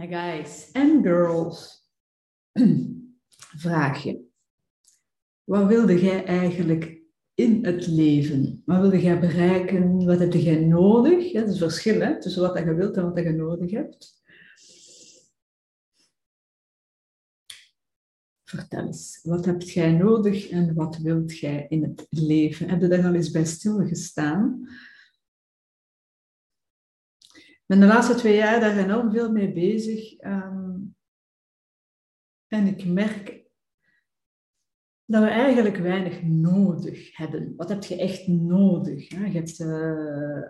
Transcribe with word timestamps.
Hi 0.00 0.06
guys 0.06 0.70
and 0.72 1.04
girls. 1.04 1.82
Vraagje. 3.56 4.20
Wat 5.44 5.66
wilde 5.66 6.00
jij 6.02 6.24
eigenlijk 6.24 7.00
in 7.34 7.64
het 7.64 7.86
leven? 7.86 8.62
Wat 8.64 8.80
wilde 8.80 9.00
jij 9.00 9.20
bereiken? 9.20 10.04
Wat 10.04 10.18
heb 10.18 10.32
jij 10.32 10.64
nodig? 10.64 11.32
Ja, 11.32 11.40
dat 11.40 11.50
is 11.50 11.58
verschil 11.58 12.00
hè? 12.00 12.20
tussen 12.20 12.42
wat 12.42 12.58
je 12.58 12.74
wilt 12.74 12.96
en 12.96 13.14
wat 13.14 13.18
je 13.18 13.30
nodig 13.30 13.70
hebt. 13.70 14.22
Vertel 18.44 18.86
eens, 18.86 19.20
wat 19.22 19.44
heb 19.44 19.62
jij 19.62 19.92
nodig 19.92 20.48
en 20.48 20.74
wat 20.74 20.96
wilt 20.96 21.38
jij 21.38 21.66
in 21.68 21.82
het 21.82 22.06
leven? 22.10 22.68
Heb 22.68 22.80
je 22.80 22.88
daar 22.88 23.06
al 23.06 23.14
eens 23.14 23.30
bij 23.30 23.44
stilgestaan? 23.44 24.68
Ben 27.70 27.80
de 27.80 27.86
laatste 27.86 28.14
twee 28.14 28.36
jaar 28.36 28.60
daar 28.60 28.76
enorm 28.76 29.10
veel 29.10 29.32
mee 29.32 29.52
bezig. 29.52 30.16
Ehm, 30.16 30.78
en 32.48 32.66
ik 32.66 32.84
merk 32.84 33.44
dat 35.04 35.22
we 35.22 35.28
eigenlijk 35.28 35.76
weinig 35.76 36.22
nodig 36.22 37.16
hebben. 37.16 37.54
Wat 37.56 37.68
heb 37.68 37.84
je 37.84 37.96
echt 37.96 38.26
nodig? 38.26 39.08
Je 39.08 39.16
hebt 39.16 39.60
uh, 39.60 40.42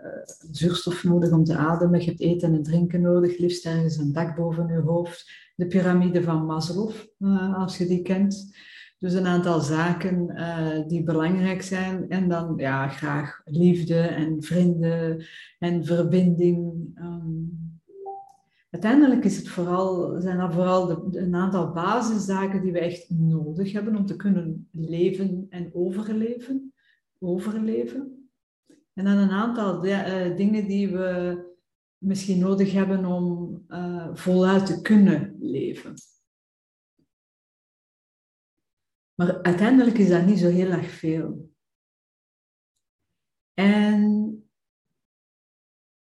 zuurstof 0.51 1.03
nodig 1.03 1.31
om 1.31 1.43
te 1.43 1.55
ademen, 1.55 1.99
je 1.99 2.05
hebt 2.05 2.21
eten 2.21 2.53
en 2.53 2.63
drinken 2.63 3.01
nodig, 3.01 3.37
liefst 3.37 3.65
ergens 3.65 3.97
een 3.97 4.13
dak 4.13 4.35
boven 4.35 4.67
je 4.67 4.79
hoofd. 4.79 5.31
De 5.55 5.67
piramide 5.67 6.23
van 6.23 6.45
Maslow, 6.45 6.91
uh, 7.19 7.57
als 7.57 7.77
je 7.77 7.87
die 7.87 8.01
kent. 8.01 8.55
Dus 9.01 9.13
een 9.13 9.27
aantal 9.27 9.59
zaken 9.59 10.29
uh, 10.29 10.87
die 10.87 11.03
belangrijk 11.03 11.61
zijn. 11.61 12.09
En 12.09 12.29
dan 12.29 12.53
ja, 12.57 12.87
graag 12.87 13.41
liefde 13.45 13.99
en 13.99 14.43
vrienden 14.43 15.25
en 15.59 15.85
verbinding. 15.85 16.73
Um, 16.99 17.79
uiteindelijk 18.69 19.25
is 19.25 19.37
het 19.37 19.47
vooral, 19.47 20.21
zijn 20.21 20.37
dat 20.37 20.53
vooral 20.53 20.85
de, 20.85 21.19
een 21.19 21.35
aantal 21.35 21.71
basiszaken 21.71 22.61
die 22.61 22.71
we 22.71 22.79
echt 22.79 23.09
nodig 23.09 23.71
hebben 23.71 23.95
om 23.95 24.05
te 24.05 24.15
kunnen 24.15 24.67
leven 24.71 25.45
en 25.49 25.69
overleven. 25.73 26.73
overleven. 27.19 28.29
En 28.93 29.05
dan 29.05 29.17
een 29.17 29.31
aantal 29.31 29.81
de, 29.81 29.89
uh, 29.89 30.37
dingen 30.37 30.67
die 30.67 30.89
we 30.89 31.39
misschien 31.97 32.39
nodig 32.39 32.71
hebben 32.71 33.05
om 33.05 33.61
uh, 33.69 34.07
voluit 34.13 34.65
te 34.65 34.81
kunnen 34.81 35.35
leven. 35.39 35.93
Maar 39.15 39.41
uiteindelijk 39.41 39.97
is 39.97 40.09
dat 40.09 40.25
niet 40.25 40.39
zo 40.39 40.49
heel 40.49 40.71
erg 40.71 40.89
veel. 40.89 41.49
En 43.53 44.35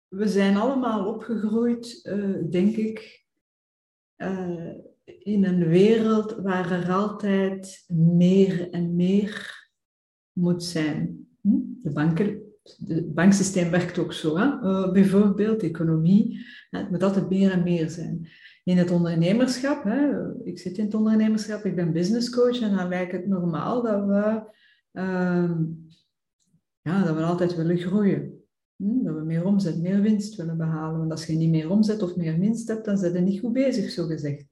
we 0.07 0.27
zijn 0.27 0.57
allemaal 0.57 1.13
opgegroeid, 1.13 1.99
uh, 2.03 2.49
denk 2.49 2.75
ik, 2.75 3.25
uh, 4.17 4.73
in 5.03 5.45
een 5.45 5.67
wereld 5.67 6.31
waar 6.31 6.71
er 6.71 6.91
altijd 6.91 7.83
meer 7.87 8.69
en 8.69 8.95
meer 8.95 9.67
moet 10.31 10.63
zijn. 10.63 11.27
Hm? 11.41 11.57
De 11.81 11.91
banken, 11.91 12.41
het 12.87 13.13
banksysteem 13.13 13.71
werkt 13.71 13.97
ook 13.97 14.13
zo. 14.13 14.37
Hè? 14.37 14.45
Uh, 14.45 14.91
bijvoorbeeld, 14.91 15.63
economie, 15.63 16.45
het 16.69 16.91
moet 16.91 17.03
altijd 17.03 17.29
meer 17.29 17.51
en 17.51 17.63
meer 17.63 17.89
zijn 17.89 18.29
in 18.69 18.77
het 18.77 18.91
ondernemerschap. 18.91 19.83
Hè, 19.83 20.33
ik 20.43 20.59
zit 20.59 20.77
in 20.77 20.85
het 20.85 20.93
ondernemerschap, 20.93 21.65
ik 21.65 21.75
ben 21.75 21.91
business 21.91 22.29
coach 22.29 22.61
en 22.61 22.75
dan 22.75 22.87
lijkt 22.87 23.11
het 23.11 23.27
normaal 23.27 23.81
dat 23.81 24.05
we, 24.05 24.41
uh, 24.93 25.51
ja, 26.81 27.03
dat 27.03 27.15
we 27.15 27.23
altijd 27.23 27.55
willen 27.55 27.77
groeien. 27.77 28.43
Hm, 28.75 29.03
dat 29.03 29.15
we 29.15 29.21
meer 29.21 29.45
omzet, 29.45 29.81
meer 29.81 30.01
winst 30.01 30.35
willen 30.35 30.57
behalen. 30.57 30.99
Want 30.99 31.11
als 31.11 31.25
je 31.25 31.33
niet 31.33 31.49
meer 31.49 31.69
omzet 31.69 32.01
of 32.01 32.15
meer 32.15 32.39
winst 32.39 32.67
hebt, 32.67 32.85
dan 32.85 32.97
zijn 32.97 33.13
je 33.13 33.19
niet 33.19 33.39
goed 33.39 33.53
bezig, 33.53 33.89
zo 33.89 34.05
gezegd. 34.05 34.45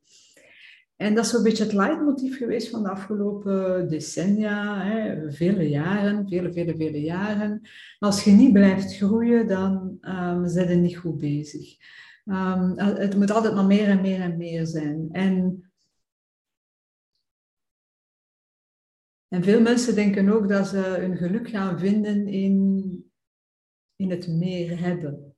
En 0.96 1.16
dat 1.16 1.26
is 1.26 1.32
zo'n 1.32 1.44
beetje 1.44 1.64
het 1.64 1.74
leidmotief 1.74 2.38
geweest 2.38 2.70
van 2.70 2.84
de 2.84 2.90
afgelopen 2.90 3.88
decennia, 3.90 4.84
hè, 4.84 5.32
vele 5.32 5.70
jaren, 5.70 6.28
vele, 6.28 6.54
vele, 6.54 6.76
vele 6.76 7.02
jaren. 7.02 7.62
Als 8.00 8.24
je 8.24 8.32
niet 8.32 8.54
blijft 8.54 8.96
groeien, 8.96 9.48
dan 9.48 9.98
um, 10.02 10.48
zijn 10.48 10.70
je 10.70 10.76
niet 10.76 10.98
goed 10.98 11.18
bezig. 11.18 11.76
Um, 12.30 12.78
het 12.78 13.16
moet 13.16 13.32
altijd 13.32 13.54
maar 13.54 13.66
meer 13.66 13.88
en 13.88 14.02
meer 14.02 14.22
en 14.22 14.38
meer 14.38 14.66
zijn. 14.66 15.10
En, 15.12 15.64
en 19.28 19.44
veel 19.44 19.62
mensen 19.62 19.96
denken 19.96 20.30
ook 20.30 20.50
dat 20.50 20.68
ze 20.68 20.78
hun 20.78 21.18
geluk 21.18 21.50
gaan 21.50 21.80
vinden 21.80 22.28
in, 22.28 23.12
in 23.96 24.10
het 24.10 24.28
meer 24.28 24.80
hebben. 24.80 25.36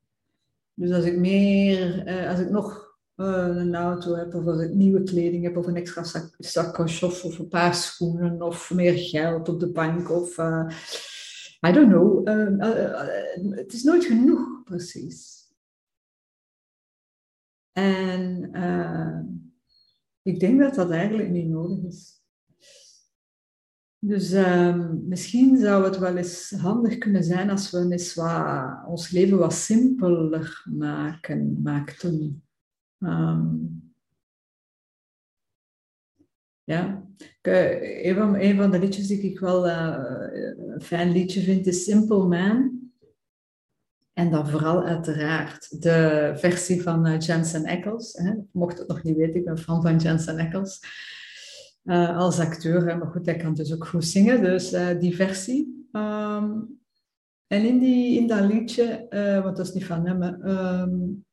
Dus 0.74 0.92
als 0.92 1.06
ik 1.06 1.18
meer, 1.18 2.08
uh, 2.08 2.30
als 2.30 2.40
ik 2.40 2.50
nog 2.50 2.98
uh, 3.16 3.48
een 3.48 3.76
auto 3.76 4.16
heb, 4.16 4.34
of 4.34 4.46
als 4.46 4.62
ik 4.62 4.74
nieuwe 4.74 5.04
kleding 5.04 5.44
heb, 5.44 5.58
of 5.58 5.68
een 5.68 5.76
extra 5.76 6.04
zak, 6.38 6.78
of, 6.80 7.24
of 7.24 7.40
een 7.40 7.48
paar 7.48 7.76
schoenen, 7.76 8.42
of 8.42 8.74
meer 8.74 8.98
geld 8.98 9.50
op 9.50 9.60
de 9.60 9.72
bank, 9.72 10.10
of 10.12 10.38
I 11.68 11.72
don't 11.72 11.90
know. 11.90 12.28
het 13.56 13.74
is 13.74 13.84
nooit 13.84 14.06
genoeg, 14.06 14.64
precies. 14.64 15.39
En 17.80 18.50
uh, 18.54 19.20
ik 20.22 20.40
denk 20.40 20.60
dat 20.60 20.76
dat 20.76 20.92
eigenlijk 20.92 21.30
niet 21.30 21.48
nodig 21.48 21.84
is. 21.84 22.24
Dus 24.00 24.34
uh, 24.34 24.90
misschien 25.08 25.58
zou 25.58 25.84
het 25.84 25.98
wel 25.98 26.16
eens 26.16 26.52
handig 26.52 26.98
kunnen 26.98 27.24
zijn 27.24 27.50
als 27.50 27.72
we 27.72 28.84
ons 28.88 29.10
leven 29.10 29.38
wat 29.38 29.54
simpeler 29.54 30.66
maken, 30.66 31.62
maakten. 31.62 32.44
Um, 33.00 33.94
ja, 36.64 37.08
een 37.42 38.16
van, 38.16 38.36
een 38.36 38.58
van 38.58 38.72
de 38.72 38.80
liedjes 38.80 39.08
die 39.08 39.22
ik 39.22 39.40
wel 39.40 39.68
uh, 39.68 39.98
een 40.74 40.82
fijn 40.82 41.12
liedje 41.12 41.42
vind 41.42 41.68
is 41.68 41.84
Simple 41.84 42.28
Man. 42.28 42.79
En 44.20 44.32
dan 44.32 44.50
vooral 44.50 44.84
uiteraard 44.84 45.82
de 45.82 46.32
versie 46.36 46.82
van 46.82 47.08
uh, 47.08 47.20
Jensen 47.20 47.66
Ackles. 47.66 48.14
Hè. 48.14 48.32
Mocht 48.52 48.78
het 48.78 48.88
nog 48.88 49.04
niet 49.04 49.16
weten, 49.16 49.36
ik 49.36 49.46
ben 49.46 49.58
fan 49.58 49.82
van 49.82 49.98
Jensen 49.98 50.40
Ackles. 50.40 50.82
Uh, 51.84 52.18
als 52.18 52.40
acteur, 52.40 52.88
hè. 52.88 52.98
maar 52.98 53.08
goed, 53.08 53.26
hij 53.26 53.36
kan 53.36 53.54
dus 53.54 53.74
ook 53.74 53.88
goed 53.88 54.06
zingen. 54.06 54.44
Dus 54.44 54.74
uh, 54.74 55.00
die 55.00 55.16
versie. 55.16 55.88
Um, 55.92 56.80
en 57.48 57.66
in, 57.66 57.80
die, 57.80 58.20
in 58.20 58.28
dat 58.28 58.52
liedje, 58.52 59.08
want 59.44 59.58
dat 59.58 59.68
is 59.68 59.74
niet 59.74 59.86
van 59.86 60.06
hem, 60.06 60.24
um, 60.50 61.26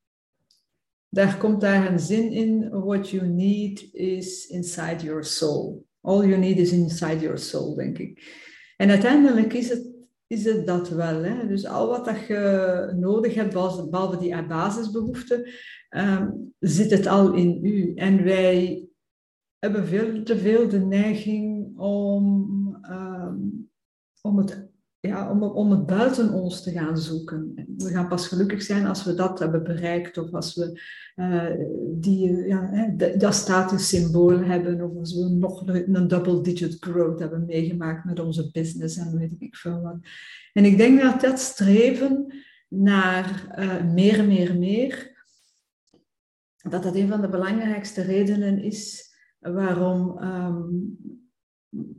daar 1.09 1.37
komt 1.37 1.61
daar 1.61 1.91
een 1.91 1.99
zin 1.99 2.31
in. 2.31 2.69
What 2.69 3.09
you 3.09 3.27
need 3.27 3.93
is 3.93 4.47
inside 4.47 5.03
your 5.03 5.23
soul. 5.23 5.85
All 6.01 6.27
you 6.27 6.37
need 6.37 6.57
is 6.57 6.71
inside 6.71 7.19
your 7.19 7.37
soul, 7.37 7.75
denk 7.75 7.97
ik. 7.97 8.35
En 8.77 8.89
uiteindelijk 8.89 9.53
is 9.53 9.69
het 9.69 9.96
is 10.27 10.45
het 10.45 10.67
dat 10.67 10.89
wel. 10.89 11.23
Hè? 11.23 11.47
Dus 11.47 11.65
al 11.65 11.87
wat 11.87 12.05
dat 12.05 12.25
je 12.25 12.93
nodig 12.95 13.33
hebt, 13.33 13.53
behalve 13.53 14.17
die 14.17 14.45
basisbehoeften, 14.45 15.49
um, 15.89 16.53
zit 16.59 16.91
het 16.91 17.07
al 17.07 17.33
in 17.33 17.65
u. 17.65 17.93
En 17.93 18.23
wij 18.23 18.87
hebben 19.59 19.87
veel 19.87 20.23
te 20.23 20.37
veel 20.37 20.69
de 20.69 20.79
neiging 20.79 21.77
om, 21.77 22.45
um, 22.89 23.69
om 24.21 24.37
het 24.37 24.66
om, 25.25 25.43
om 25.43 25.71
het 25.71 25.85
buiten 25.85 26.33
ons 26.33 26.63
te 26.63 26.71
gaan 26.71 26.97
zoeken. 26.97 27.53
We 27.77 27.89
gaan 27.89 28.07
pas 28.07 28.27
gelukkig 28.27 28.61
zijn 28.61 28.85
als 28.85 29.03
we 29.03 29.13
dat 29.13 29.39
hebben 29.39 29.63
bereikt 29.63 30.17
of 30.17 30.33
als 30.33 30.55
we 30.55 30.81
uh, 31.15 31.51
die, 31.99 32.47
ja, 32.47 32.87
dat 33.17 33.33
statussymbool 33.33 34.39
hebben 34.39 34.81
of 34.81 34.97
als 34.97 35.13
we 35.13 35.29
nog 35.29 35.67
een 35.67 36.07
double-digit 36.07 36.77
growth 36.79 37.19
hebben 37.19 37.45
meegemaakt 37.45 38.05
met 38.05 38.19
onze 38.19 38.51
business 38.51 38.97
en 38.97 39.17
weet 39.17 39.35
ik 39.39 39.55
veel 39.55 39.81
wat. 39.81 39.97
En 40.53 40.65
ik 40.65 40.77
denk 40.77 41.01
dat 41.01 41.21
dat 41.21 41.39
streven 41.39 42.33
naar 42.67 43.55
uh, 43.59 43.93
meer, 43.93 44.25
meer, 44.25 44.57
meer, 44.57 45.15
dat 46.69 46.83
dat 46.83 46.95
een 46.95 47.07
van 47.07 47.21
de 47.21 47.29
belangrijkste 47.29 48.01
redenen 48.01 48.63
is 48.63 49.15
waarom 49.39 50.23
um, 50.23 50.97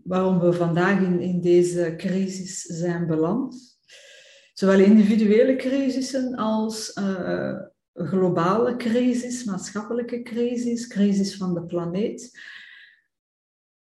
waarom 0.05 0.39
we 0.39 0.53
vandaag 0.53 1.01
in, 1.01 1.21
in 1.21 1.41
deze 1.41 1.95
crisis 1.97 2.63
zijn 2.63 3.07
beland. 3.07 3.79
Zowel 4.53 4.79
individuele 4.79 5.57
crisissen 5.57 6.35
als 6.35 6.97
uh, 6.97 7.61
globale 7.95 8.77
crisis, 8.77 9.45
maatschappelijke 9.45 10.23
crisis, 10.23 10.87
crisis 10.87 11.37
van 11.37 11.55
de 11.55 11.63
planeet. 11.63 12.39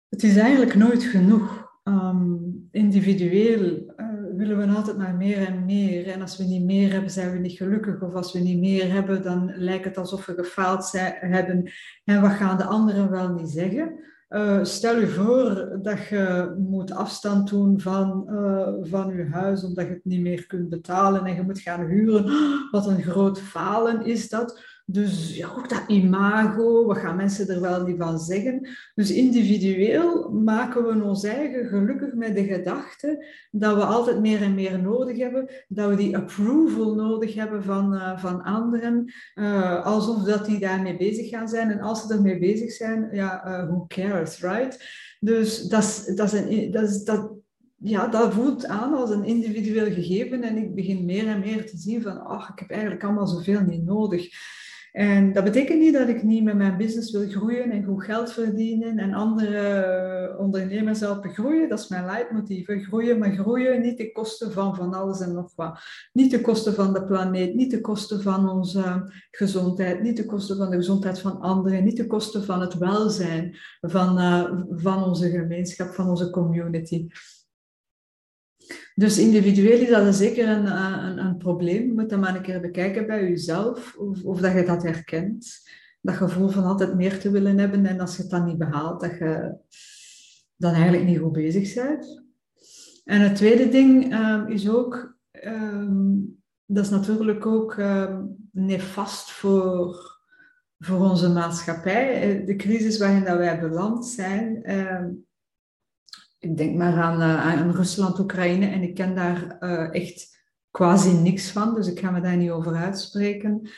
Het 0.09 0.23
is 0.23 0.37
eigenlijk 0.37 0.75
nooit 0.75 1.03
genoeg. 1.03 1.69
Um, 1.83 2.67
individueel 2.71 3.93
uh, 3.97 4.11
willen 4.35 4.57
we 4.57 4.75
altijd 4.75 4.97
maar 4.97 5.15
meer 5.15 5.47
en 5.47 5.65
meer. 5.65 6.07
En 6.07 6.21
als 6.21 6.37
we 6.37 6.43
niet 6.43 6.63
meer 6.63 6.91
hebben, 6.91 7.11
zijn 7.11 7.31
we 7.31 7.37
niet 7.37 7.57
gelukkig. 7.57 8.01
Of 8.01 8.13
als 8.13 8.33
we 8.33 8.39
niet 8.39 8.59
meer 8.59 8.91
hebben, 8.91 9.23
dan 9.23 9.53
lijkt 9.55 9.85
het 9.85 9.97
alsof 9.97 10.25
we 10.25 10.33
gefaald 10.33 10.85
zijn, 10.85 11.13
hebben. 11.19 11.71
En 12.03 12.21
wat 12.21 12.31
gaan 12.31 12.57
de 12.57 12.63
anderen 12.63 13.09
wel 13.09 13.33
niet 13.33 13.49
zeggen? 13.49 13.99
Uh, 14.31 14.63
stel 14.63 14.99
je 14.99 15.07
voor 15.07 15.77
dat 15.81 16.07
je 16.07 16.55
moet 16.57 16.91
afstand 16.91 17.49
doen 17.49 17.79
van, 17.79 18.27
uh, 18.29 18.67
van 18.81 19.15
je 19.15 19.27
huis 19.31 19.63
omdat 19.63 19.85
je 19.85 19.93
het 19.93 20.05
niet 20.05 20.21
meer 20.21 20.47
kunt 20.47 20.69
betalen 20.69 21.25
en 21.25 21.35
je 21.35 21.41
moet 21.41 21.59
gaan 21.59 21.85
huren. 21.85 22.31
Wat 22.71 22.87
een 22.87 23.03
groot 23.03 23.39
falen 23.39 24.05
is 24.05 24.29
dat. 24.29 24.59
Dus 24.91 25.35
ja, 25.35 25.47
ook 25.57 25.69
dat 25.69 25.83
imago, 25.87 26.85
wat 26.85 26.97
gaan 26.97 27.15
mensen 27.15 27.47
er 27.47 27.61
wel 27.61 27.85
niet 27.85 27.97
van 27.97 28.19
zeggen? 28.19 28.67
Dus 28.95 29.11
individueel 29.11 30.29
maken 30.31 30.83
we 30.83 31.03
ons 31.03 31.23
eigen 31.23 31.65
gelukkig 31.65 32.13
met 32.13 32.35
de 32.35 32.43
gedachte 32.43 33.25
dat 33.51 33.75
we 33.75 33.83
altijd 33.83 34.19
meer 34.19 34.41
en 34.41 34.53
meer 34.53 34.81
nodig 34.81 35.17
hebben, 35.17 35.49
dat 35.67 35.89
we 35.89 35.95
die 35.95 36.17
approval 36.17 36.95
nodig 36.95 37.33
hebben 37.33 37.63
van, 37.63 37.93
uh, 37.93 38.19
van 38.19 38.43
anderen, 38.43 39.13
uh, 39.35 39.85
alsof 39.85 40.23
dat 40.23 40.45
die 40.45 40.59
daarmee 40.59 40.97
bezig 40.97 41.29
gaan 41.29 41.47
zijn. 41.47 41.71
En 41.71 41.79
als 41.79 42.01
ze 42.01 42.13
ermee 42.13 42.39
bezig 42.39 42.71
zijn, 42.71 43.09
ja, 43.11 43.47
uh, 43.47 43.67
who 43.67 43.85
cares, 43.87 44.41
right? 44.41 44.85
Dus 45.19 45.61
dat 45.61 46.11
dat 46.15 46.43
dat, 47.05 47.31
ja, 47.83 48.07
dat 48.07 48.33
voelt 48.33 48.65
aan 48.65 48.93
als 48.93 49.09
een 49.09 49.25
individueel 49.25 49.93
gegeven 49.93 50.43
en 50.43 50.57
ik 50.57 50.75
begin 50.75 51.05
meer 51.05 51.27
en 51.27 51.39
meer 51.39 51.65
te 51.69 51.77
zien 51.77 52.01
van, 52.01 52.25
ach, 52.25 52.49
ik 52.49 52.59
heb 52.59 52.69
eigenlijk 52.69 53.03
allemaal 53.03 53.27
zoveel 53.27 53.61
niet 53.61 53.83
nodig. 53.83 54.29
En 54.91 55.33
dat 55.33 55.43
betekent 55.43 55.79
niet 55.79 55.93
dat 55.93 56.07
ik 56.07 56.23
niet 56.23 56.43
met 56.43 56.55
mijn 56.55 56.77
business 56.77 57.11
wil 57.11 57.29
groeien 57.29 57.71
en 57.71 57.83
goed 57.83 58.03
geld 58.03 58.31
verdienen 58.31 58.97
en 58.97 59.13
andere 59.13 59.57
eh, 59.57 60.39
ondernemers 60.39 60.99
helpen 60.99 61.33
groeien. 61.33 61.69
Dat 61.69 61.79
is 61.79 61.87
mijn 61.87 62.05
leidmotief. 62.05 62.67
Groeien, 62.67 63.19
maar 63.19 63.31
groeien 63.31 63.81
niet 63.81 63.97
ten 63.97 64.11
koste 64.11 64.51
van 64.51 64.75
van 64.75 64.93
alles 64.93 65.19
en 65.19 65.33
nog 65.33 65.51
wat. 65.55 65.79
Niet 66.13 66.29
ten 66.29 66.41
koste 66.41 66.73
van 66.73 66.93
de 66.93 67.03
planeet, 67.03 67.55
niet 67.55 67.69
ten 67.69 67.81
koste 67.81 68.21
van 68.21 68.49
onze 68.49 69.13
gezondheid, 69.31 70.01
niet 70.01 70.15
ten 70.15 70.25
koste 70.25 70.55
van 70.55 70.69
de 70.69 70.75
gezondheid 70.75 71.19
van 71.19 71.39
anderen, 71.39 71.83
niet 71.83 71.95
ten 71.95 72.07
koste 72.07 72.43
van 72.43 72.61
het 72.61 72.77
welzijn 72.77 73.57
van, 73.81 74.17
uh, 74.17 74.51
van 74.69 75.03
onze 75.03 75.29
gemeenschap, 75.29 75.93
van 75.93 76.09
onze 76.09 76.29
community. 76.29 77.07
Dus 78.95 79.19
individueel 79.19 79.79
is 79.79 79.89
dat 79.89 80.15
zeker 80.15 80.49
een, 80.49 80.65
eh, 80.65 80.97
een, 81.01 81.17
een 81.17 81.37
probleem. 81.37 81.85
Je 81.85 81.93
moet 81.93 82.09
dat 82.09 82.19
maar 82.19 82.35
een 82.35 82.41
keer 82.41 82.61
bekijken 82.61 83.07
bij 83.07 83.29
jezelf, 83.29 83.95
of, 83.97 84.23
of 84.23 84.39
dat 84.39 84.53
je 84.53 84.63
dat 84.63 84.83
herkent. 84.83 85.69
Dat 86.01 86.15
gevoel 86.15 86.49
van 86.49 86.63
altijd 86.63 86.95
meer 86.95 87.19
te 87.19 87.31
willen 87.31 87.57
hebben 87.57 87.85
en 87.85 87.99
als 87.99 88.15
je 88.15 88.21
het 88.21 88.31
dan 88.31 88.45
niet 88.45 88.57
behaalt, 88.57 89.01
dat 89.01 89.17
je 89.17 89.55
dan 90.55 90.73
eigenlijk 90.73 91.05
niet 91.05 91.19
goed 91.19 91.31
bezig 91.31 91.73
bent. 91.73 92.23
En 93.03 93.21
het 93.21 93.35
tweede 93.35 93.69
ding 93.69 94.13
um, 94.13 94.47
is 94.47 94.69
ook, 94.69 95.17
um, 95.45 96.41
dat 96.65 96.83
is 96.83 96.89
natuurlijk 96.89 97.45
ook 97.45 97.77
um, 97.77 98.35
nefast 98.51 99.31
voor, 99.31 100.19
voor 100.79 101.09
onze 101.09 101.29
maatschappij. 101.29 102.43
De 102.45 102.55
crisis 102.55 102.97
waarin 102.97 103.23
dat 103.23 103.37
wij 103.37 103.59
beland 103.59 104.05
zijn, 104.05 104.61
ik 106.41 106.57
denk 106.57 106.77
maar 106.77 107.01
aan, 107.01 107.19
uh, 107.19 107.45
aan 107.45 107.71
Rusland, 107.71 108.19
Oekraïne 108.19 108.65
en 108.65 108.81
ik 108.81 108.93
ken 108.93 109.15
daar 109.15 109.57
uh, 109.59 109.93
echt 109.93 110.39
quasi 110.71 111.13
niks 111.13 111.51
van, 111.51 111.75
dus 111.75 111.87
ik 111.87 111.99
ga 111.99 112.11
me 112.11 112.21
daar 112.21 112.37
niet 112.37 112.49
over 112.49 112.75
uitspreken. 112.75 113.69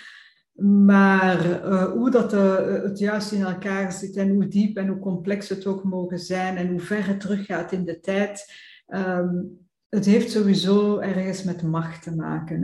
Maar 0.86 1.46
uh, 1.46 1.92
hoe 1.92 2.12
dat 2.12 2.32
het 2.32 3.00
juist 3.00 3.32
in 3.32 3.42
elkaar 3.42 3.92
zit 3.92 4.16
en 4.16 4.30
hoe 4.30 4.48
diep 4.48 4.78
en 4.78 4.88
hoe 4.88 5.00
complex 5.00 5.50
het 5.50 5.66
ook 5.66 5.84
mogen 5.84 6.20
zijn 6.20 6.58
en 6.58 6.70
hoe 6.70 6.80
ver 6.80 7.08
het 7.08 7.20
teruggaat 7.20 7.72
in 7.72 7.86
de 7.86 8.00
tijd, 8.00 8.54
um, 8.88 9.60
het 9.90 10.06
heeft 10.06 10.32
sowieso 10.32 11.00
ergens 11.00 11.44
met 11.44 11.62
macht 11.62 12.04
te 12.04 12.16
maken. 12.16 12.62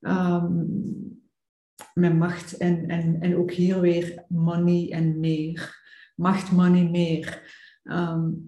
Hè? 0.00 0.34
Um, 0.34 1.22
met 1.94 2.14
macht 2.14 2.56
en, 2.56 2.88
en, 2.88 3.20
en 3.20 3.36
ook 3.36 3.50
hier 3.50 3.80
weer 3.80 4.24
money 4.28 4.92
en 4.92 5.20
meer. 5.20 5.86
Macht, 6.14 6.52
money, 6.52 6.84
meer. 6.84 7.42
Um, 7.84 8.47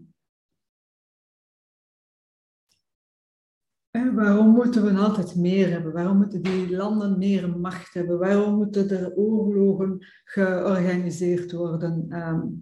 waarom 3.91 4.49
moeten 4.49 4.85
we 4.85 5.01
altijd 5.01 5.37
meer 5.37 5.71
hebben? 5.71 5.93
Waarom 5.93 6.17
moeten 6.17 6.43
die 6.43 6.77
landen 6.77 7.19
meer 7.19 7.59
macht 7.59 7.95
hebben? 7.95 8.19
Waarom 8.19 8.55
moeten 8.55 8.91
er 8.91 9.15
oorlogen 9.15 10.07
georganiseerd 10.25 11.53
worden? 11.53 12.07
Um, 12.13 12.61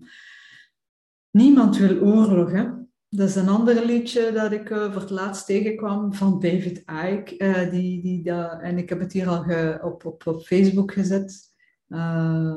niemand 1.31 1.77
wil 1.77 1.99
oorlog. 2.01 2.53
Hè? 2.53 2.67
Dat 3.09 3.29
is 3.29 3.35
een 3.35 3.49
ander 3.49 3.85
liedje 3.85 4.33
dat 4.33 4.53
ik 4.53 4.71
uh, 4.71 4.93
voor 4.93 5.01
het 5.01 5.11
laatst 5.11 5.47
tegenkwam 5.47 6.15
van 6.15 6.41
David 6.41 6.79
Icke. 6.79 7.35
Uh, 7.39 7.71
die, 7.71 8.03
die, 8.03 8.23
dat, 8.23 8.61
en 8.61 8.79
ik 8.79 8.89
heb 8.89 9.01
het 9.01 9.13
hier 9.13 9.29
al 9.29 9.45
op, 9.91 10.05
op, 10.05 10.27
op 10.27 10.43
Facebook 10.43 10.93
gezet. 10.93 11.47
Uh, 11.89 12.55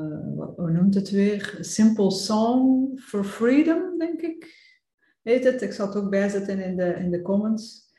hoe 0.56 0.72
noemt 0.72 0.96
het 0.96 1.10
weer? 1.10 1.58
Simple 1.60 2.12
Song 2.12 2.92
for 3.00 3.24
Freedom, 3.24 3.98
denk 3.98 4.22
ik. 4.22 4.60
Heet 5.22 5.44
het? 5.44 5.62
Ik 5.62 5.72
zal 5.72 5.88
het 5.88 5.96
ook 5.96 6.10
bijzetten 6.10 6.60
in 6.60 6.76
de, 6.76 6.94
in 6.94 7.12
de 7.12 7.22
comments. 7.22 7.91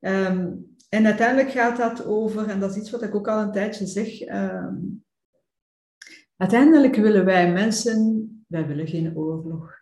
Um, 0.00 0.76
en 0.88 1.06
uiteindelijk 1.06 1.50
gaat 1.50 1.76
dat 1.76 2.04
over, 2.04 2.48
en 2.48 2.60
dat 2.60 2.70
is 2.70 2.76
iets 2.76 2.90
wat 2.90 3.02
ik 3.02 3.14
ook 3.14 3.28
al 3.28 3.40
een 3.40 3.52
tijdje 3.52 3.86
zeg, 3.86 4.28
um, 4.28 5.04
uiteindelijk 6.36 6.96
willen 6.96 7.24
wij 7.24 7.52
mensen, 7.52 8.44
wij 8.46 8.66
willen 8.66 8.86
geen 8.86 9.16
oorlog. 9.16 9.76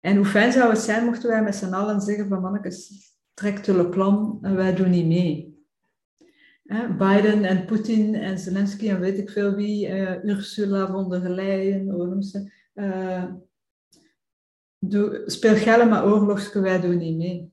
En 0.00 0.16
hoe 0.16 0.26
fijn 0.26 0.52
zou 0.52 0.70
het 0.70 0.78
zijn 0.78 1.04
mochten 1.04 1.28
wij 1.28 1.42
met 1.42 1.54
z'n 1.54 1.72
allen 1.72 2.00
zeggen 2.00 2.28
van 2.28 2.40
mannetjes, 2.40 3.12
trek 3.34 3.66
het 3.66 3.90
plan 3.90 4.38
wij 4.40 4.74
doen 4.74 4.90
niet 4.90 5.06
mee. 5.06 5.56
Biden 6.98 7.44
en 7.44 7.64
Poetin 7.64 8.14
en 8.14 8.38
Zelensky 8.38 8.88
en 8.88 9.00
weet 9.00 9.18
ik 9.18 9.30
veel 9.30 9.54
wie, 9.54 9.88
uh, 9.88 10.24
Ursula 10.24 10.86
von 10.86 11.08
der 11.08 11.30
Leyen, 11.30 11.88
hoe 11.88 12.22
ze. 12.22 12.52
Uh, 12.74 13.24
doe, 14.78 15.22
speel 15.26 15.54
geld 15.54 15.88
maar 15.88 16.06
oorlogsken, 16.06 16.62
wij 16.62 16.80
doen 16.80 16.98
niet 16.98 17.16
mee. 17.16 17.52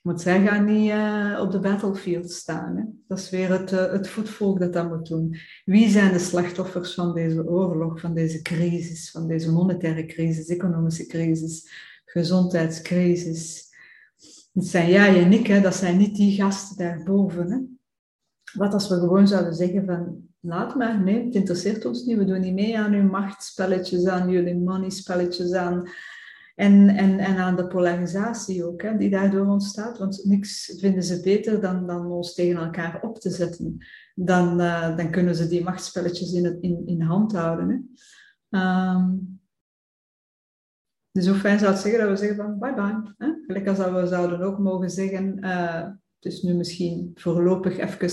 Want 0.00 0.20
zij 0.20 0.46
gaan 0.46 0.64
niet 0.64 0.90
uh, 0.90 1.38
op 1.40 1.50
de 1.50 1.58
battlefield 1.58 2.30
staan. 2.30 2.76
Hè? 2.76 2.82
Dat 3.06 3.18
is 3.18 3.30
weer 3.30 3.50
het, 3.50 3.72
uh, 3.72 3.92
het 3.92 4.08
voetvolk 4.08 4.60
dat 4.60 4.72
dat 4.72 4.88
moet 4.88 5.08
doen. 5.08 5.36
Wie 5.64 5.88
zijn 5.88 6.12
de 6.12 6.18
slachtoffers 6.18 6.94
van 6.94 7.14
deze 7.14 7.46
oorlog, 7.46 8.00
van 8.00 8.14
deze 8.14 8.42
crisis, 8.42 9.10
van 9.10 9.28
deze 9.28 9.52
monetaire 9.52 10.06
crisis, 10.06 10.46
economische 10.46 11.06
crisis, 11.06 11.70
gezondheidscrisis? 12.04 13.68
Het 14.52 14.66
zijn 14.66 14.90
jij 14.90 15.24
en 15.24 15.32
ik, 15.32 15.62
dat 15.62 15.74
zijn 15.74 15.96
niet 15.96 16.16
die 16.16 16.34
gasten 16.34 16.76
daarboven. 16.76 17.50
Hè? 17.50 17.58
Wat 18.58 18.72
als 18.72 18.88
we 18.88 18.94
gewoon 18.94 19.28
zouden 19.28 19.54
zeggen 19.54 19.84
van, 19.86 20.28
laat 20.40 20.74
maar, 20.74 21.02
nee, 21.02 21.24
het 21.24 21.34
interesseert 21.34 21.84
ons 21.84 22.04
niet, 22.04 22.16
we 22.16 22.24
doen 22.24 22.40
niet 22.40 22.54
mee 22.54 22.78
aan 22.78 22.92
uw 22.92 23.08
machtspelletjes, 23.10 24.06
aan 24.06 24.30
jullie 24.30 24.58
money 24.58 24.90
spelletjes, 24.90 25.52
aan 25.52 25.88
en, 26.60 26.88
en, 26.88 27.18
en 27.18 27.36
aan 27.36 27.56
de 27.56 27.66
polarisatie 27.66 28.64
ook, 28.64 28.82
hè, 28.82 28.96
die 28.96 29.10
daardoor 29.10 29.46
ontstaat. 29.46 29.98
Want 29.98 30.24
niks 30.24 30.76
vinden 30.78 31.02
ze 31.02 31.20
beter 31.20 31.60
dan, 31.60 31.86
dan 31.86 32.06
ons 32.06 32.34
tegen 32.34 32.62
elkaar 32.62 33.02
op 33.02 33.18
te 33.18 33.30
zetten. 33.30 33.86
Dan, 34.14 34.60
uh, 34.60 34.96
dan 34.96 35.10
kunnen 35.10 35.34
ze 35.34 35.48
die 35.48 35.64
machtsspelletjes 35.64 36.32
in, 36.32 36.58
in, 36.60 36.86
in 36.86 37.00
hand 37.00 37.32
houden. 37.32 37.90
Hè. 38.48 38.94
Um, 38.94 39.40
dus 41.12 41.26
hoe 41.26 41.36
fijn 41.36 41.58
zou 41.58 41.70
het 41.70 41.80
zeggen 41.80 42.00
dat 42.00 42.10
we 42.10 42.26
zeggen 42.26 42.36
van 42.36 42.58
bye 42.58 42.74
bye. 42.74 43.14
Gelijk 43.46 43.68
als 43.68 43.78
we 43.78 44.06
zouden 44.06 44.40
ook 44.40 44.58
mogen 44.58 44.90
zeggen, 44.90 45.44
uh, 45.44 45.82
het 46.20 46.32
is 46.32 46.42
nu 46.42 46.54
misschien 46.54 47.10
voorlopig 47.14 47.78
even 47.78 48.10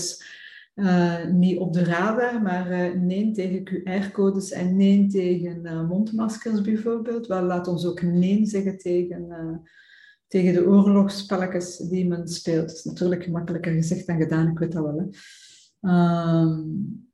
uh, 0.78 1.26
niet 1.26 1.58
op 1.58 1.72
de 1.72 1.84
radar, 1.84 2.42
maar 2.42 2.70
uh, 2.70 3.00
nee 3.00 3.30
tegen 3.30 3.64
QR-codes 3.64 4.50
en 4.50 4.76
nee 4.76 5.06
tegen 5.06 5.60
uh, 5.64 5.88
mondmaskers 5.88 6.60
bijvoorbeeld. 6.60 7.26
Wel, 7.26 7.42
laat 7.42 7.68
ons 7.68 7.86
ook 7.86 8.02
nee 8.02 8.46
zeggen 8.46 8.78
tegen, 8.78 9.62
tegen 10.26 10.52
de 10.52 10.66
oorlogsspelletjes 10.66 11.76
die 11.76 12.08
men 12.08 12.28
speelt. 12.28 12.68
Dat 12.68 12.76
is 12.76 12.84
natuurlijk 12.84 13.22
gemakkelijker 13.22 13.72
gezegd 13.72 14.06
dan 14.06 14.16
gedaan, 14.16 14.48
ik 14.48 14.58
weet 14.58 14.72
dat 14.72 14.84
wel. 14.84 14.98
Hè. 14.98 16.40
Um, 16.40 17.06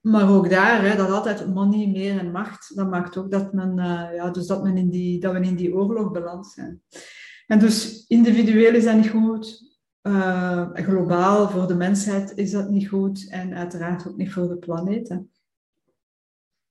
maar 0.00 0.30
ook 0.30 0.50
daar, 0.50 0.84
hè, 0.84 0.96
dat 0.96 1.10
altijd 1.10 1.54
money, 1.54 1.86
meer 1.86 2.18
en 2.18 2.30
macht, 2.30 2.76
dat 2.76 2.90
maakt 2.90 3.16
ook 3.16 3.30
dat, 3.30 3.52
men, 3.52 3.74
ja, 4.14 4.30
dus 4.30 4.46
dat, 4.46 4.62
men 4.62 4.76
in 4.76 4.90
die, 4.90 5.20
dat 5.20 5.32
we 5.32 5.40
in 5.40 5.56
die 5.56 5.74
oorlog 5.74 6.10
beland 6.10 6.46
zijn. 6.46 6.82
En 7.46 7.58
dus 7.58 8.06
individueel 8.06 8.74
is 8.74 8.84
dat 8.84 8.96
niet 8.96 9.08
goed, 9.08 9.71
uh, 10.02 10.70
globaal 10.72 11.50
voor 11.50 11.66
de 11.66 11.74
mensheid 11.74 12.36
is 12.36 12.50
dat 12.50 12.70
niet 12.70 12.88
goed 12.88 13.28
en 13.30 13.54
uiteraard 13.54 14.06
ook 14.08 14.16
niet 14.16 14.32
voor 14.32 14.48
de 14.48 14.56
planeet. 14.56 15.08
Hè. 15.08 15.18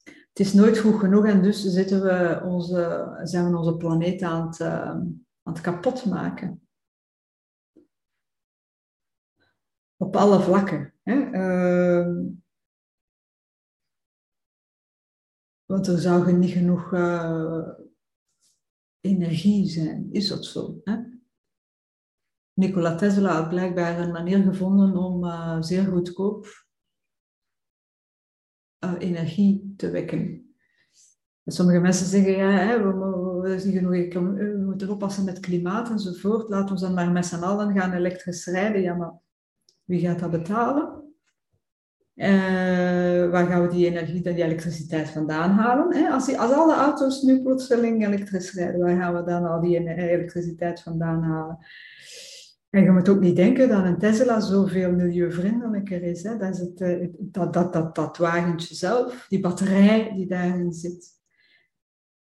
Het 0.04 0.40
is 0.40 0.54
nooit 0.54 0.78
goed 0.78 1.00
genoeg 1.00 1.26
en 1.26 1.42
dus 1.42 1.64
zitten 1.64 2.02
we 2.02 2.42
onze, 2.44 3.12
zijn 3.24 3.52
we 3.52 3.58
onze 3.58 3.78
planeet 3.78 4.22
aan 4.22 4.48
het, 4.48 4.60
uh, 4.60 4.90
aan 4.90 5.54
het 5.54 5.62
kapot 5.62 6.06
maken. 6.06 6.68
Op 9.98 10.16
alle 10.16 10.42
vlakken. 10.42 10.94
Hè. 11.04 11.16
Uh, 11.16 12.28
want 15.66 15.88
er 15.88 16.00
zou 16.00 16.32
niet 16.32 16.52
genoeg 16.52 16.92
uh, 16.92 17.70
energie 19.00 19.68
zijn. 19.68 20.12
Is 20.12 20.28
dat 20.28 20.46
zo? 20.46 20.82
Hè? 20.84 21.11
Nikola 22.62 22.96
Tesla 22.96 23.34
had 23.34 23.50
blijkbaar 23.50 24.00
een 24.00 24.12
manier 24.12 24.44
gevonden 24.44 24.98
om 24.98 25.24
uh, 25.24 25.62
zeer 25.62 25.84
goedkoop 25.84 26.66
uh, 28.86 28.94
energie 29.00 29.74
te 29.78 29.90
wekken. 29.90 30.54
sommige 31.46 31.80
mensen 31.80 32.06
zeggen, 32.06 32.32
ja, 32.32 32.50
hè, 32.50 32.84
we, 32.84 32.94
we, 33.42 33.60
genoeg, 33.60 34.14
we 34.14 34.64
moeten 34.66 34.90
oppassen 34.90 35.26
met 35.26 35.40
klimaat 35.40 35.90
enzovoort. 35.90 36.50
Laten 36.50 36.76
we 36.76 36.82
dan 36.82 36.94
maar 36.94 37.12
met 37.12 37.26
z'n 37.26 37.44
allen 37.44 37.80
gaan 37.80 37.94
elektrisch 37.94 38.46
rijden. 38.46 38.82
Ja, 38.82 38.94
maar 38.94 39.14
wie 39.84 40.00
gaat 40.00 40.20
dat 40.20 40.32
betalen? 40.32 41.00
Waar 43.32 43.48
gaan 43.48 43.62
we 43.62 43.68
die 43.70 43.86
energie, 43.86 44.22
die 44.22 44.44
elektriciteit 44.44 45.10
vandaan 45.10 45.52
halen? 45.52 45.96
Hè? 45.96 46.10
Als, 46.10 46.38
als 46.38 46.52
alle 46.52 46.76
auto's 46.76 47.22
nu 47.22 47.42
plotseling 47.42 48.06
elektrisch 48.06 48.54
rijden, 48.54 48.82
waar 48.82 48.98
gaan 48.98 49.16
we 49.16 49.24
dan 49.24 49.46
al 49.46 49.62
die 49.62 49.78
elektriciteit 49.78 50.82
vandaan 50.82 51.24
halen? 51.24 51.58
En 52.72 52.84
je 52.84 52.92
moet 52.92 53.10
ook 53.10 53.20
niet 53.20 53.36
denken 53.36 53.70
dat 53.70 53.86
een 53.86 53.98
Tesla 53.98 54.40
zoveel 54.40 54.92
milieuvriendelijker 54.92 56.04
is. 56.04 56.24
Hè? 56.24 56.38
Dat 56.38 56.54
is 56.54 56.60
het, 56.60 56.82
eh, 56.82 57.08
dat, 57.20 57.54
dat, 57.54 57.74
dat, 57.74 57.96
dat 57.96 58.18
wagentje 58.18 58.76
zelf, 58.76 59.26
die 59.30 59.40
batterij 59.40 60.14
die 60.16 60.28
daarin 60.28 60.74
zit. 60.74 61.20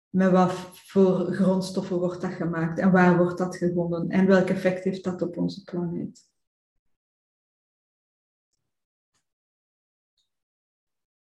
Met 0.09 0.31
wat 0.31 0.51
voor 0.73 1.33
grondstoffen 1.33 1.97
wordt 1.97 2.21
dat 2.21 2.31
gemaakt 2.31 2.79
en 2.79 2.91
waar 2.91 3.17
wordt 3.17 3.37
dat 3.37 3.55
gewonnen 3.55 4.09
en 4.09 4.27
welk 4.27 4.47
effect 4.47 4.83
heeft 4.83 5.03
dat 5.03 5.21
op 5.21 5.37
onze 5.37 5.63
planeet? 5.63 6.31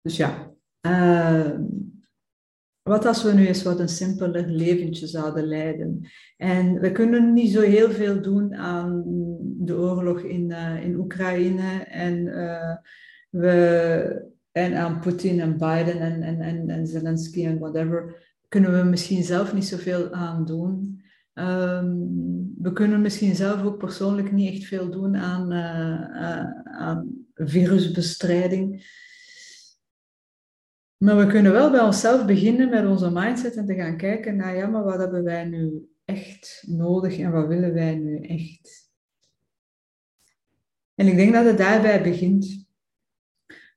Dus 0.01 0.17
ja, 0.17 0.53
uh, 0.81 1.59
wat 2.87 3.05
als 3.05 3.23
we 3.23 3.33
nu 3.33 3.47
eens 3.47 3.63
wat 3.63 3.79
een 3.79 3.89
simpeler 3.89 4.47
leventje 4.47 5.07
zouden 5.07 5.43
leiden? 5.43 6.07
En 6.37 6.79
we 6.79 6.91
kunnen 6.91 7.33
niet 7.33 7.51
zo 7.51 7.61
heel 7.61 7.91
veel 7.91 8.21
doen 8.21 8.55
aan 8.55 9.03
de 9.59 9.75
oorlog 9.75 10.19
in, 10.19 10.49
uh, 10.49 10.83
in 10.83 10.95
Oekraïne 10.95 11.83
en, 11.83 12.17
uh, 12.17 12.75
we, 13.29 14.31
en 14.51 14.75
aan 14.75 14.99
Poetin 14.99 15.39
en 15.39 15.57
Biden 15.57 15.99
en, 15.99 16.21
en, 16.21 16.41
en, 16.41 16.69
en 16.69 16.87
Zelensky 16.87 17.45
en 17.45 17.59
whatever. 17.59 18.25
Kunnen 18.47 18.77
we 18.77 18.89
misschien 18.89 19.23
zelf 19.23 19.53
niet 19.53 19.65
zoveel 19.65 20.11
aan 20.11 20.45
doen. 20.45 21.01
Um, 21.33 22.53
we 22.61 22.73
kunnen 22.73 23.01
misschien 23.01 23.35
zelf 23.35 23.63
ook 23.63 23.77
persoonlijk 23.77 24.31
niet 24.31 24.53
echt 24.53 24.63
veel 24.63 24.89
doen 24.89 25.15
aan, 25.15 25.53
uh, 25.53 26.51
aan 26.63 27.25
virusbestrijding. 27.33 28.85
Maar 30.97 31.17
we 31.17 31.27
kunnen 31.27 31.51
wel 31.51 31.71
bij 31.71 31.81
onszelf 31.81 32.25
beginnen 32.25 32.69
met 32.69 32.85
onze 32.85 33.11
mindset 33.11 33.55
en 33.55 33.65
te 33.65 33.75
gaan 33.75 33.97
kijken 33.97 34.35
naar, 34.35 34.55
ja, 34.55 34.67
maar 34.67 34.83
wat 34.83 34.97
hebben 34.97 35.23
wij 35.23 35.45
nu 35.45 35.89
echt 36.05 36.63
nodig 36.67 37.19
en 37.19 37.31
wat 37.31 37.47
willen 37.47 37.73
wij 37.73 37.95
nu 37.95 38.19
echt? 38.19 38.91
En 40.95 41.07
ik 41.07 41.15
denk 41.15 41.33
dat 41.33 41.45
het 41.45 41.57
daarbij 41.57 42.03
begint. 42.03 42.65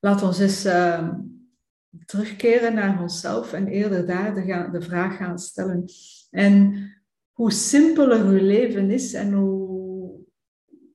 Laat 0.00 0.22
ons 0.22 0.38
eens 0.38 0.66
uh, 0.66 1.14
terugkeren 2.04 2.74
naar 2.74 3.00
onszelf 3.00 3.52
en 3.52 3.66
eerder 3.66 4.06
daar 4.06 4.34
de, 4.34 4.68
de 4.72 4.80
vraag 4.80 5.16
gaan 5.16 5.38
stellen. 5.38 5.84
En 6.30 6.88
hoe 7.32 7.52
simpeler 7.52 8.24
uw 8.24 8.44
leven 8.44 8.90
is 8.90 9.14
en 9.14 9.32
hoe, 9.32 10.24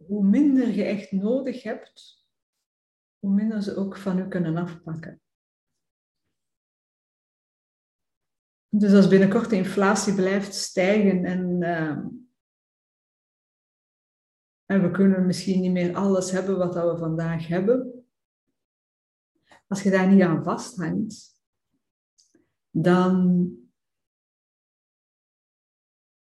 hoe 0.07 0.23
minder 0.23 0.67
je 0.67 0.83
echt 0.83 1.11
nodig 1.11 1.63
hebt, 1.63 2.25
hoe 3.19 3.33
minder 3.33 3.61
ze 3.61 3.75
ook 3.75 3.97
van 3.97 4.19
u 4.19 4.27
kunnen 4.27 4.57
afpakken. 4.57 5.19
Dus 8.77 8.93
als 8.93 9.07
binnenkort 9.07 9.49
de 9.49 9.55
inflatie 9.55 10.15
blijft 10.15 10.53
stijgen 10.53 11.25
en, 11.25 11.61
uh, 11.61 11.97
en 14.65 14.81
we 14.81 14.91
kunnen 14.91 15.25
misschien 15.25 15.61
niet 15.61 15.71
meer 15.71 15.95
alles 15.95 16.31
hebben 16.31 16.57
wat 16.57 16.73
we 16.73 16.97
vandaag 16.97 17.47
hebben, 17.47 18.05
als 19.67 19.83
je 19.83 19.89
daar 19.89 20.07
niet 20.07 20.21
aan 20.21 20.43
vasthangt, 20.43 21.41
dan, 22.69 23.49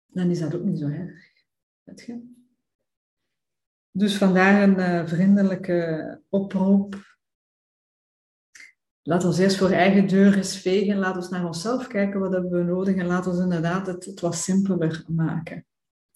dan 0.05 0.29
is 0.29 0.39
dat 0.39 0.55
ook 0.55 0.63
niet 0.63 0.79
zo 0.79 0.88
erg. 0.88 1.31
Weet 1.84 2.01
je? 2.01 2.34
Dus 3.91 4.17
vandaar 4.17 4.63
een 4.63 4.79
uh, 4.79 5.08
vriendelijke 5.08 6.22
oproep 6.29 7.11
Laat 9.03 9.25
ons 9.25 9.38
eerst 9.38 9.58
voor 9.58 9.70
eigen 9.70 10.08
deur 10.08 10.38
eens 10.38 10.58
vegen. 10.58 10.98
Laat 10.98 11.15
ons 11.15 11.29
naar 11.29 11.46
onszelf 11.46 11.88
kijken. 11.88 12.20
Wat 12.20 12.31
hebben 12.31 12.51
we 12.51 12.63
nodig? 12.63 12.96
En 12.96 13.05
laat 13.05 13.27
ons 13.27 13.39
inderdaad 13.39 13.88
het, 13.88 14.05
het 14.05 14.20
wat 14.20 14.36
simpeler 14.36 15.03
maken. 15.08 15.65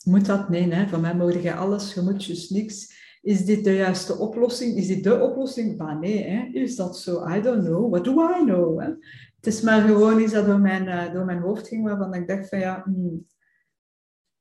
Moet 0.04 0.26
dat? 0.26 0.50
Nee, 0.50 0.74
hè? 0.74 0.88
van 0.88 1.02
mij 1.02 1.16
mogen 1.16 1.42
jij 1.42 1.56
alles. 1.56 1.94
Je 1.94 2.02
moet 2.02 2.28
dus 2.28 2.50
niks. 2.50 3.04
Is 3.22 3.46
dit 3.46 3.64
de 3.64 3.76
juiste 3.76 4.18
oplossing? 4.18 4.78
Is 4.78 4.88
dit 4.88 5.04
de 5.04 5.20
oplossing? 5.20 5.78
Bah, 5.78 6.00
nee, 6.00 6.24
hè? 6.24 6.50
is 6.54 6.76
dat 6.76 6.98
zo? 6.98 7.28
I 7.28 7.42
don't 7.42 7.64
know. 7.64 7.90
What 7.92 8.04
do 8.04 8.30
I 8.40 8.44
know? 8.44 8.80
Het 9.36 9.54
is 9.54 9.62
maar 9.62 9.82
gewoon 9.82 10.20
iets 10.20 10.34
dat 10.34 10.46
door 10.46 10.60
mijn, 10.60 10.86
uh, 10.86 11.14
door 11.14 11.26
mijn 11.26 11.42
hoofd 11.42 11.68
ging, 11.68 11.84
waarvan 11.84 12.14
ik 12.14 12.28
dacht 12.28 12.50
van 12.50 12.60
ja, 12.60 12.82
hmm, 12.84 13.28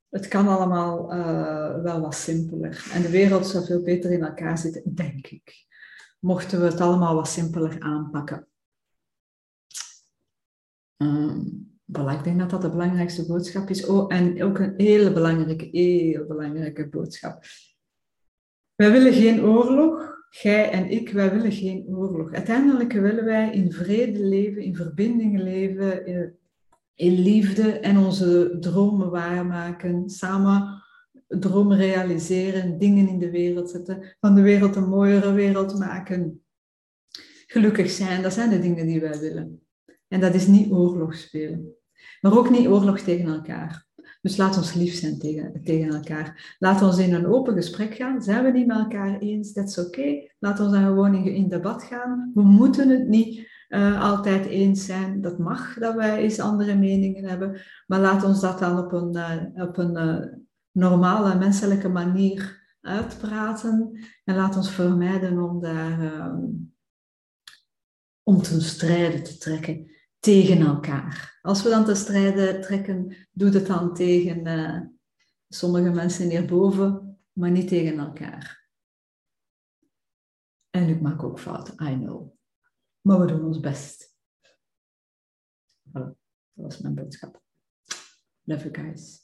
het 0.08 0.28
kan 0.28 0.48
allemaal 0.48 1.14
uh, 1.14 1.82
wel 1.82 2.00
wat 2.00 2.14
simpeler. 2.14 2.90
En 2.92 3.02
de 3.02 3.10
wereld 3.10 3.46
zou 3.46 3.64
veel 3.64 3.82
beter 3.82 4.10
in 4.10 4.22
elkaar 4.22 4.58
zitten, 4.58 4.94
denk 4.94 5.26
ik 5.26 5.64
mochten 6.24 6.60
we 6.60 6.66
het 6.66 6.80
allemaal 6.80 7.14
wat 7.14 7.28
simpeler 7.28 7.80
aanpakken. 7.80 8.46
Um, 10.96 11.72
ik 11.86 12.24
denk 12.24 12.38
dat 12.38 12.50
dat 12.50 12.62
de 12.62 12.70
belangrijkste 12.70 13.26
boodschap 13.26 13.68
is. 13.68 13.86
Oh, 13.86 14.14
en 14.14 14.42
ook 14.42 14.58
een 14.58 14.74
hele 14.76 15.12
belangrijke, 15.12 15.64
heel 15.64 16.26
belangrijke 16.26 16.88
boodschap. 16.88 17.44
Wij 18.74 18.92
willen 18.92 19.12
geen 19.12 19.42
oorlog, 19.42 20.24
jij 20.30 20.70
en 20.70 20.90
ik, 20.90 21.08
wij 21.08 21.32
willen 21.32 21.52
geen 21.52 21.86
oorlog. 21.86 22.32
Uiteindelijk 22.32 22.92
willen 22.92 23.24
wij 23.24 23.52
in 23.52 23.72
vrede 23.72 24.24
leven, 24.24 24.62
in 24.62 24.76
verbinding 24.76 25.40
leven, 25.40 26.06
in, 26.06 26.38
in 26.94 27.18
liefde 27.18 27.78
en 27.78 27.98
onze 27.98 28.56
dromen 28.60 29.10
waarmaken, 29.10 30.10
samen 30.10 30.83
dromen 31.26 31.76
realiseren, 31.76 32.78
dingen 32.78 33.08
in 33.08 33.18
de 33.18 33.30
wereld 33.30 33.70
zetten, 33.70 34.16
van 34.20 34.34
de 34.34 34.42
wereld 34.42 34.76
een 34.76 34.88
mooiere 34.88 35.32
wereld 35.32 35.78
maken. 35.78 36.44
Gelukkig 37.46 37.90
zijn, 37.90 38.22
dat 38.22 38.32
zijn 38.32 38.50
de 38.50 38.58
dingen 38.58 38.86
die 38.86 39.00
wij 39.00 39.18
willen. 39.18 39.60
En 40.08 40.20
dat 40.20 40.34
is 40.34 40.46
niet 40.46 40.72
oorlog 40.72 41.14
spelen, 41.14 41.74
maar 42.20 42.38
ook 42.38 42.50
niet 42.50 42.66
oorlog 42.66 42.98
tegen 42.98 43.28
elkaar. 43.28 43.86
Dus 44.24 44.36
laat 44.36 44.56
ons 44.56 44.74
lief 44.74 44.94
zijn 44.94 45.18
tegen, 45.18 45.60
tegen 45.64 45.94
elkaar. 45.94 46.56
Laat 46.58 46.82
ons 46.82 46.98
in 46.98 47.14
een 47.14 47.26
open 47.26 47.54
gesprek 47.54 47.94
gaan. 47.94 48.22
Zijn 48.22 48.44
we 48.44 48.50
niet 48.50 48.66
met 48.66 48.76
elkaar 48.76 49.18
eens? 49.18 49.52
Dat 49.52 49.68
is 49.68 49.78
oké. 49.78 50.30
Laat 50.38 50.60
ons 50.60 50.72
dan 50.72 50.84
gewoon 50.84 51.14
in, 51.14 51.34
in 51.34 51.48
debat 51.48 51.82
gaan. 51.82 52.30
We 52.34 52.42
moeten 52.42 52.88
het 52.88 53.08
niet 53.08 53.48
uh, 53.68 54.02
altijd 54.02 54.46
eens 54.46 54.84
zijn. 54.84 55.20
Dat 55.20 55.38
mag 55.38 55.78
dat 55.78 55.94
wij 55.94 56.16
eens 56.16 56.40
andere 56.40 56.74
meningen 56.74 57.24
hebben. 57.24 57.60
Maar 57.86 58.00
laat 58.00 58.24
ons 58.24 58.40
dat 58.40 58.58
dan 58.58 58.78
op 58.78 58.92
een, 58.92 59.16
uh, 59.16 59.66
op 59.66 59.78
een 59.78 59.96
uh, 59.96 60.26
normale 60.74 61.38
menselijke 61.38 61.88
manier 61.88 62.62
uitpraten 62.80 64.04
en 64.24 64.34
laat 64.34 64.56
ons 64.56 64.70
vermijden 64.70 65.38
om 65.38 65.60
daar 65.60 66.02
uh, 66.02 66.38
om 68.22 68.42
te 68.42 68.60
strijden 68.60 69.24
te 69.24 69.38
trekken 69.38 69.90
tegen 70.18 70.60
elkaar. 70.60 71.38
Als 71.42 71.62
we 71.62 71.68
dan 71.68 71.84
te 71.84 71.94
strijden 71.94 72.60
trekken, 72.60 73.16
doe 73.32 73.50
het 73.50 73.66
dan 73.66 73.94
tegen 73.94 74.46
uh, 74.46 74.80
sommige 75.48 75.90
mensen 75.90 76.30
hierboven, 76.30 77.18
maar 77.32 77.50
niet 77.50 77.68
tegen 77.68 77.98
elkaar. 77.98 78.68
En 80.70 80.88
ik 80.88 81.00
maak 81.00 81.22
ook 81.22 81.40
fouten, 81.40 81.86
I 81.86 81.96
know. 81.96 82.32
Maar 83.00 83.20
we 83.20 83.26
doen 83.26 83.44
ons 83.44 83.60
best. 83.60 84.16
Dat 85.82 86.16
was 86.52 86.78
mijn 86.78 86.94
boodschap. 86.94 87.42
Love 88.42 88.70
you 88.70 88.86
guys. 88.86 89.23